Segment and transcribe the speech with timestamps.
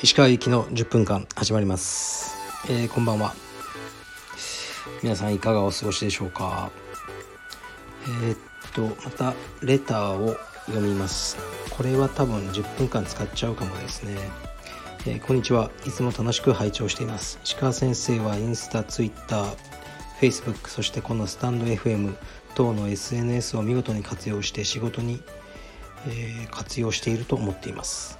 [0.00, 2.36] 石川行きの10分間始まります、
[2.70, 3.34] えー、こんばんは。
[5.02, 6.70] 皆さんいかがお過ごしでしょうか。
[8.22, 8.38] えー、っ
[8.72, 10.36] とまたレターを
[10.66, 11.36] 読みます。
[11.70, 14.16] これは多分10分間使っちゃうかもですね。
[15.06, 15.72] えー、こんにちは。
[15.84, 17.40] いつも楽しく拝聴しています。
[17.42, 19.56] 石川先生はインスタ、ツイッター、
[20.20, 22.14] フェイスブックそしてこのスタンド FM
[22.54, 25.22] 等の SNS を見事に活用して仕事に、
[26.06, 28.18] えー、活用していると思っています。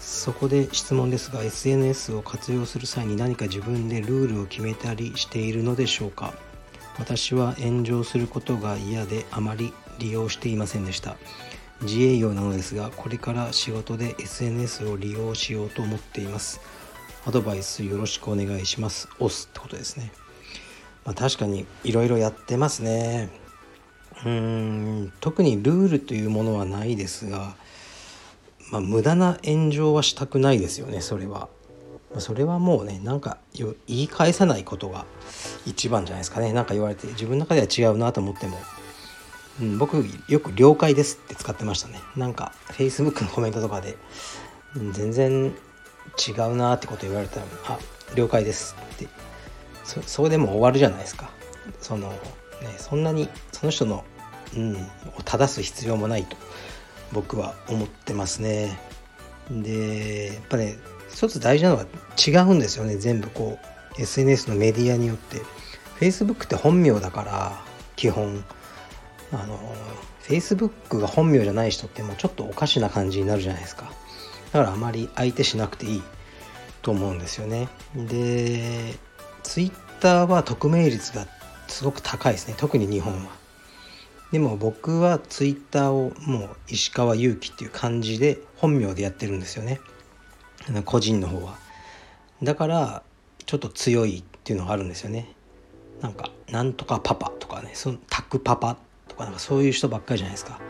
[0.00, 6.34] そこで質問ですが SNS を活用する際に何か自分でルールを決めたりしているのでしょうか？
[6.98, 11.16] 私は炎上することが嫌であまり利用していませんでした。
[11.82, 16.60] 自営業なのですがこれから仕事で SNS を利用しようと思っています。
[17.24, 19.08] アドバイスよろしくお願いします。
[19.20, 20.10] 押すってことですね、
[21.04, 23.28] まあ、確かにいろいろやってますね。
[24.26, 27.54] うん特にルールというものはないですが、
[28.72, 31.48] まあ、無駄な炎上はしたくないですよねそれは。
[32.18, 35.04] それはもうねなんか言い返さないことが
[35.66, 36.52] 一番じゃないですかね。
[36.52, 38.58] 何か言われて自分の中では違うなと思っても。
[39.60, 42.00] うん、僕よく「了解です」って使ってましたね。
[42.16, 43.96] なんか Facebook のコメントとかで、
[44.76, 45.52] うん、全然
[46.16, 47.78] 違うなってこと言われたら「あ
[48.14, 49.06] 了解です」って。
[49.88, 51.30] そそれでも終わるじゃないですか。
[51.80, 52.12] その、
[52.62, 54.04] ね、そんなにその人の、
[54.56, 54.76] うん、
[55.16, 56.36] を正す必要もないと
[57.12, 58.78] 僕は思ってますね。
[59.50, 60.76] でやっぱね
[61.10, 61.86] 一つ大事なのは
[62.26, 63.58] 違うんですよね全部こ
[63.98, 65.42] う SNS のメディアによって。
[66.00, 67.64] Facebook って本名だから
[67.96, 68.44] 基本。
[69.32, 69.58] あの
[70.22, 73.90] Facebook が本名じゃない人ってもうちょっとおかしな感じになるじゃないですか。
[74.52, 76.02] だからあまり相手しなくていい。
[76.82, 77.68] と思うんですよね。
[77.94, 78.94] で
[79.42, 81.26] Twitter は匿名率が
[81.68, 82.54] すごく高いですね。
[82.56, 83.30] 特に日本は。
[84.32, 89.80] でも僕は Twitter をもう石川祐希っていう感じで本名でやってるんですよね。
[90.84, 91.56] 個人の方は。
[92.42, 93.02] だから
[93.46, 95.32] ちょっと強いっていうのがあるんですよね。
[96.00, 97.70] なんかなんとかパパとかね。
[97.74, 98.76] そのタクパパ
[99.08, 100.60] とかなんかそういう人ばっかりじゃないですか。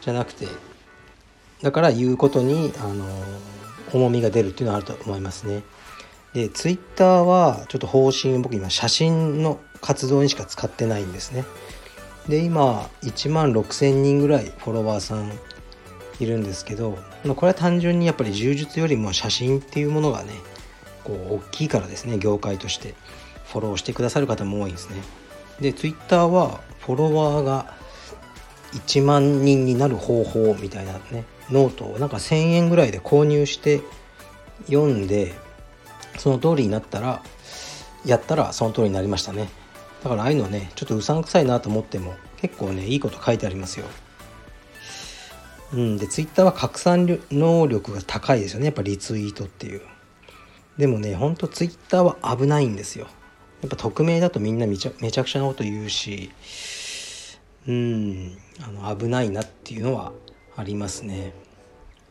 [0.00, 0.46] じゃなくて
[1.62, 3.06] だから言うことにあの
[3.92, 5.62] 重みが出るっていうのはあると思いますね。
[6.34, 11.44] でツイッターはちょっと方針僕今写真の活動にしか使ってないんですね。
[12.28, 15.32] で今1万6,000人ぐらいフォロワーさん
[16.20, 20.32] いるんですけどこれは単純にやっぱり柔術よりも写真っていうものがね
[21.02, 22.94] こう大きいからですね業界として
[23.46, 24.96] フォローしてくださる方も多いんですね。
[25.60, 27.74] で Twitter はフォロワーが
[28.72, 33.80] 1万人になる方法みたいなねノートをなんか1,000円ぐらいで購入して
[34.66, 35.34] 読んで
[36.18, 37.20] その通りになったら
[38.04, 39.48] やったらその通りになりましたね。
[40.02, 43.86] だからああいうのねちょっとうさんくさいなと思っても結構ねいいこと書いてありますよ。
[45.72, 49.82] うんでツイッターは拡散能力が高いですよねやっぱリツイートっていう。
[50.76, 53.06] でもねほんとツイッターは危ないんですよ。
[53.62, 56.30] やっぱ匿名だとみんなめちゃめちゃくちゃなこと言うし
[57.68, 60.12] うんあの危ないなっていうのは
[60.56, 61.32] ありますね。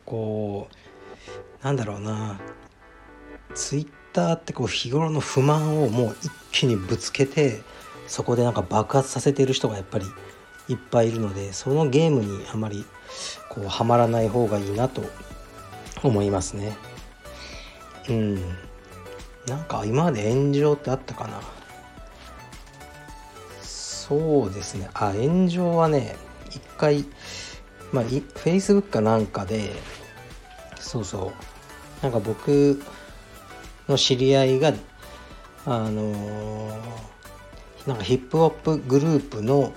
[0.06, 2.40] こうなんだろうな。
[3.54, 7.60] ツイッターってこう日頃の不満をもう一気にぶつけて
[8.12, 10.04] そこでなんか爆発させてる人がやっぱり
[10.68, 12.84] いっぱいいるのでそのゲームにあまり
[13.48, 15.02] こうはまらない方がいいなと
[16.02, 16.76] 思いますね。
[18.10, 18.36] うん。
[19.46, 21.40] なんか今まで炎上ってあったかな
[23.62, 26.16] そうですねあ炎上はね
[26.50, 27.06] 一回
[27.92, 29.72] まあフェイスブックかなんかで
[30.78, 31.32] そうそ
[32.00, 32.78] うなんか僕
[33.88, 34.74] の知り合いが
[35.64, 37.11] あのー、
[37.86, 39.72] なんかヒップホップグループの、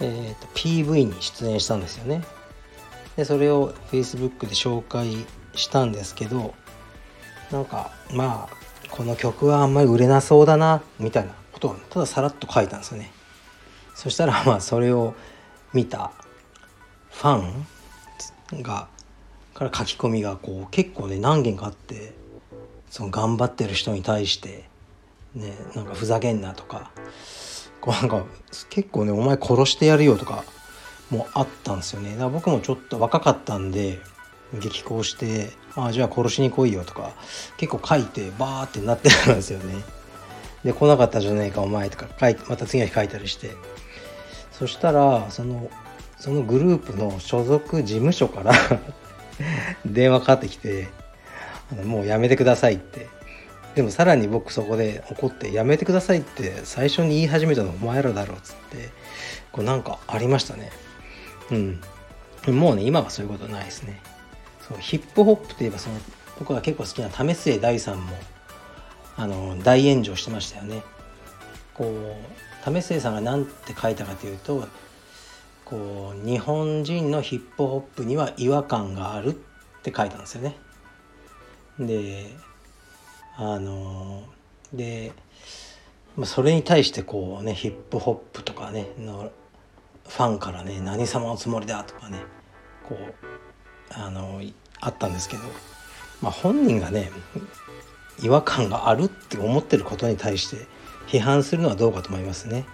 [0.00, 2.22] えーと、PV に出演したんですよね。
[3.16, 5.24] でそれを Facebook で紹介
[5.54, 6.54] したんですけど
[7.50, 8.56] なんかまあ
[8.90, 13.12] この曲はあんまり売れなそうだなみたいなことをたださらっと書いたんですよね。
[13.94, 15.14] そしたらまあそれを
[15.72, 16.10] 見た
[17.10, 18.88] ファンが
[19.54, 22.12] から書き込みがこう結構ね何件かあって
[22.90, 24.64] その頑張ってる人に対して
[25.34, 26.90] ねなんかふざけんなとか
[27.80, 28.24] こうなんか
[28.70, 30.44] 結構ねお前殺してやるよとか
[31.10, 32.12] もあったんですよね。
[32.12, 33.98] だから僕もちょっと若かったんで
[34.58, 37.12] 激高して「あじゃあ殺しに来いよ」とか
[37.56, 39.82] 結構書いてバーってなってたんですよね。
[40.64, 43.54] で来なかったじゃねえかお前とか書いまた次の日書いたりして。
[44.58, 45.68] そしたらその
[46.16, 48.52] そのグループの所属事務所から
[49.84, 50.88] 電話かかってきて
[51.72, 53.08] あのもうやめてくださいって
[53.74, 58.90] でもさらに僕そこで怒って「やめてください」って最初に言い始めたのお前らだろっつって
[59.50, 60.70] こうなんかありましたね。
[61.50, 61.80] うん。
[62.54, 64.00] もうね今はそういうことないですね。
[64.68, 65.96] そうヒップホップといえばその
[66.38, 68.16] 僕が結構好きな為末大さんも
[69.16, 70.82] あの大炎上してましたよね。
[71.74, 74.68] こう為末さんが何て書いたかというと
[75.64, 79.32] こう日本人のヒップホップには違和感があるっ
[79.82, 80.56] て書いたんですよね。
[81.78, 82.30] で
[83.36, 84.22] あの
[84.72, 85.12] で
[86.24, 89.32] それに対してこうねヒップホップとかねの
[90.08, 92.18] ファンからね「何様のつもりだ」とかね
[92.88, 93.14] こう
[93.90, 94.40] あの
[94.80, 95.42] あったんですけど、
[96.20, 97.10] まあ、本人がね
[98.22, 100.66] 違和感があるって思ってることに対して
[101.08, 102.64] 批判するのはどうかと思いますね。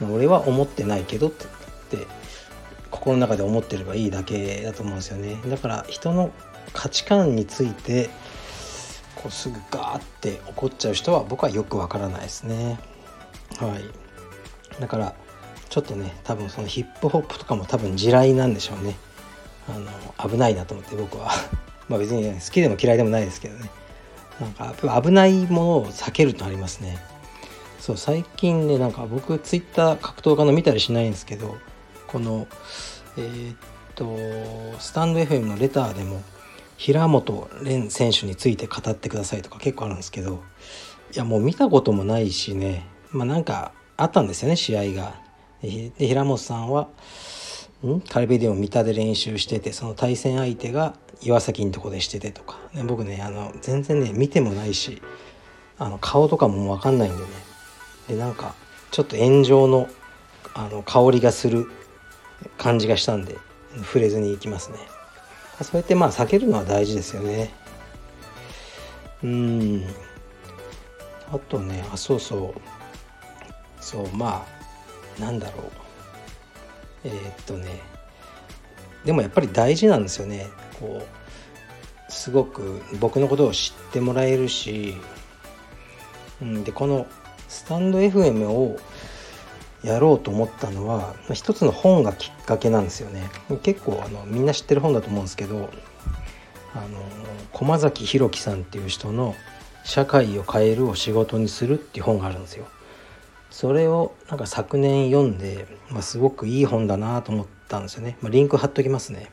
[0.00, 1.46] 俺は思ってないけどって
[2.90, 5.40] 心の中で思ってればいいだけだと思うんですよね。
[5.48, 6.30] だから人の
[6.72, 8.10] 価値観について
[9.22, 12.78] こうすぐガーって怒っちゃう人は僕はよくわからないですね。
[13.58, 14.80] はい。
[14.80, 15.14] だから
[15.68, 18.96] ちょっとね多分そのヒップホップとかも多分地雷なんでしょうね。
[19.68, 19.78] あ
[20.24, 21.30] の危ないなと思って僕は
[21.88, 23.68] まあ別に、ね、好きでも嫌いでもないですけどね。
[24.40, 26.98] なんか危ないものを避けるとありますね。
[27.80, 31.56] そう最近ねなんか僕ツイッター格闘家の見たりしないんですけど
[32.06, 32.46] この
[33.16, 33.56] えー、っ
[33.94, 36.22] とスタンド FM のレターでも
[36.78, 40.42] 平本蓮選手について語ってくださいとか結構あるんですけど
[41.12, 45.14] いやもう見たこともないしねまあなんかあったんですよね試合が。
[45.60, 46.88] で平本さんは
[47.84, 48.00] ん？
[48.00, 55.02] カルベディオン三田で練習しててその対戦相手が岩崎のとこでしててとか、ね、僕ねあの全然ね見てもないし
[55.78, 57.28] あの顔とかも分かんないんでね
[58.08, 58.54] でなんか
[58.92, 59.88] ちょっと炎上の
[60.54, 61.66] あの香りがする
[62.56, 63.36] 感じがしたんで
[63.78, 64.78] 触れずにいきますね。
[65.64, 67.50] そうやってまあ避けるのは大事ですよね。
[69.22, 69.84] うん。
[71.32, 72.60] あとねあそうそう。
[73.80, 74.46] そうま
[75.18, 75.70] あなんだろう。
[77.04, 77.80] えー、っとね。
[79.04, 80.46] でもやっぱり大事なんですよね。
[80.78, 84.94] こうすごく僕のことを知ってもらえるし、
[86.40, 87.06] うん、でこの
[87.48, 88.78] スタンド FM を
[89.82, 93.30] やろうと思ったのは一つの本がきっかけなんですよね
[93.62, 95.70] 結構あのみんな知ってる本だと思うんですけど
[96.74, 96.88] あの
[97.52, 99.34] 駒崎弘樹さんっていう人の
[99.84, 102.66] 「社会を変えるを仕事にする」っていう本があるんですよ。
[103.50, 108.18] それをなんか昨年読んで、まあ、すごくいい本だなと思ったんですよね。
[108.20, 109.30] まあ、リンク貼っときますね。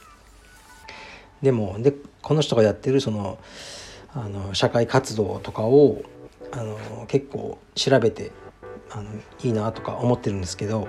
[1.41, 3.37] でもでこの人がやってるその
[4.13, 6.01] あの社会活動とかを
[6.51, 8.31] あの結構調べて
[8.91, 9.09] あの
[9.43, 10.87] いいなとか思ってるんですけど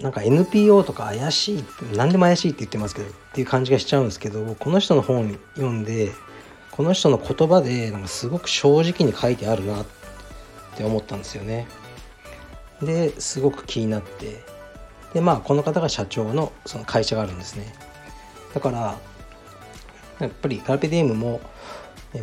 [0.00, 1.64] なんか NPO とか怪しい
[1.94, 6.10] 何でも怪しいって言ってますけどっていう感じがしちゃうんですけどこの人の本読んで
[6.70, 9.86] この人の言葉でなんかすごく正直に書いてあるなっ
[10.76, 11.66] て思ったんですよね。
[12.80, 14.42] ですごく気になって
[15.12, 17.74] でまあこの方が社長のその会社があるんですね。
[18.54, 18.98] だから
[20.20, 21.40] やっぱりカルペディエムも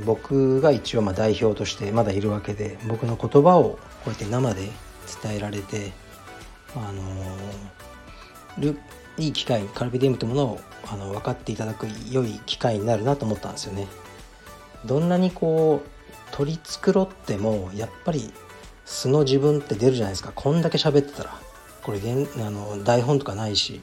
[0.05, 4.69] 僕が一応ま代表としてまだいるわけで僕の言葉をこうやって生で
[5.23, 5.93] 伝えられて
[6.75, 8.73] あの
[9.17, 10.59] いい機会カルビディウムというものを
[10.91, 13.87] あの分かっていただく良い機会になるなと思ったんですよね。
[14.85, 15.89] どんなにこう
[16.31, 18.31] 取り繕ってもやっぱり
[18.85, 21.39] 素の自分って出るじゃないですかこんだけ喋ってたら
[21.83, 23.81] これあの台本とかないし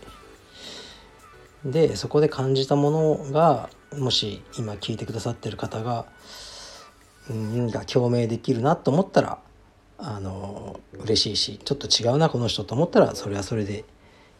[1.64, 6.06] でそこで感じたものがもし今聞いてくださってる方が
[7.28, 9.38] 何か共鳴できるなと思ったら
[9.99, 13.85] あの嬉しいしちょっと違うなこの人と思ったらそれはそれで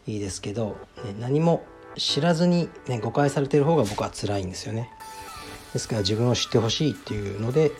[0.07, 1.65] いいですけど、ね、何も
[1.97, 4.91] 知らずに、ね、誤解されてる方が僕は辛いんですよね。
[5.73, 7.73] ですから自分を知ってほしいっていうので、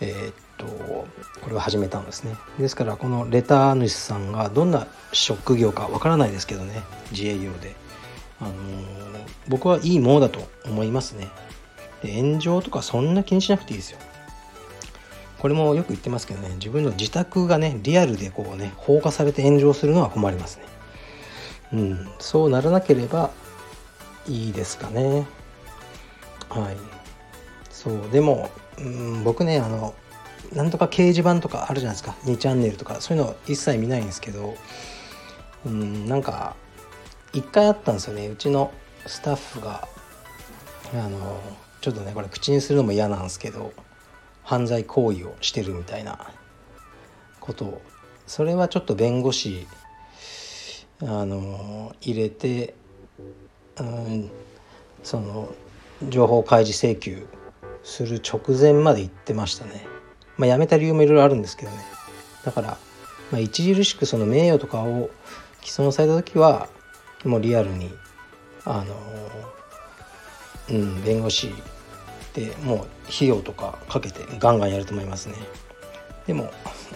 [0.00, 2.36] えー、っとこれを始めたんですね。
[2.58, 7.76] ですからこのレター主さんがどんな職業かわからないですけどね自営業で、
[8.40, 8.52] あの、
[9.48, 11.28] 僕はいいものだと思いますね。
[12.02, 13.98] で炎上とかそんな気にしなくていいですよ。
[15.44, 20.64] これもよく言ってますけどね自分の自宅がねリアルでこうね放火されて炎上するのは困りますね
[21.74, 23.30] うんそうならなければ
[24.26, 25.26] いいですかね
[26.48, 26.76] はい
[27.68, 28.48] そうでも、
[28.78, 29.94] うん、僕ねあの
[30.54, 34.56] なんとか掲示板とかあるじゃないですか2チャンネルとかそういうの一切見ないんですけど
[35.66, 36.56] うんなんか
[37.34, 38.28] 一回あったんですよね。
[38.28, 38.72] うちの
[39.06, 39.88] スタッフが
[40.92, 41.40] あの
[41.80, 43.72] ちょっとねこれ口にするのも嫌なんですけど
[44.42, 46.30] 犯罪行為をしてるみたいな
[47.40, 47.82] ことを。
[48.26, 49.66] それはちょっと弁護士
[51.02, 52.74] あの入れて、
[53.78, 54.30] うん、
[55.02, 55.52] その
[56.08, 57.26] 情報開示請求
[57.82, 59.86] する直前まで行ってましたね。
[60.38, 61.78] まあ辞めた理由もいろいろあるんですけどね。
[62.44, 62.78] だから、
[63.30, 65.10] まあ、著しくその名誉とかを
[65.60, 66.68] 毀損された時は
[67.24, 67.92] もうリアルに
[68.64, 68.94] あの
[70.70, 71.52] うん弁護士
[72.34, 75.34] でもう費用とかかけてガンガンやると思いますね。
[76.26, 76.50] でも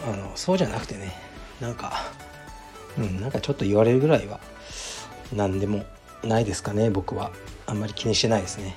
[0.07, 1.13] あのそうじゃなくてね
[1.61, 1.93] なんか
[2.97, 4.41] うんなんかちょっと言われるぐらいは
[5.33, 5.85] 何でも
[6.23, 7.31] ないですかね僕は。
[7.67, 8.75] あんまり気にしてないですね。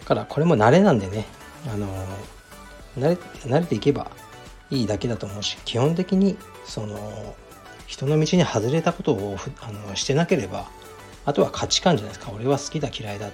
[0.00, 1.26] だからこれも慣れなんでね
[1.70, 1.86] あの
[2.98, 3.14] 慣れ
[3.44, 4.10] 慣れていけば
[4.70, 7.34] いいだけだと思うし基本的にその
[7.90, 10.70] 人の道に外れたことをあのしてなければ
[11.24, 12.32] あとは価値観じゃないですか。
[12.32, 13.30] 俺は好きだ嫌いだ、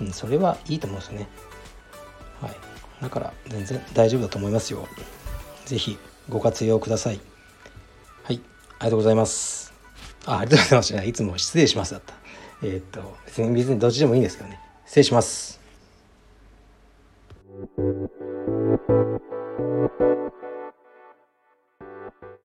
[0.00, 1.28] うん、それはいいと思うんですよね。
[2.40, 2.52] はい。
[3.02, 4.86] だから全然大丈夫だと思いますよ。
[5.66, 7.20] 是非ご活用ください。
[8.22, 8.40] はい。
[8.78, 9.74] ありがとうございます。
[10.26, 11.08] あありがとうございます。
[11.08, 12.14] いつも失礼しますだった。
[12.62, 14.60] えー、っと別に別にどっちでもいいんですけどね。
[14.86, 15.60] 失礼します。